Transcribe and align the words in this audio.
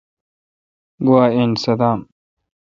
گوا 1.05 1.23
این 1.37 1.51
صدام۔ 1.63 1.99